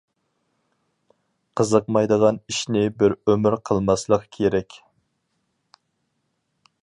قىزىقمايدىغان 1.61 2.39
ئىشنى 2.53 2.81
بىر 3.03 3.15
ئۆمۈر 3.19 3.59
قىلماسلىق 3.71 4.27
كېرەك. 4.37 4.81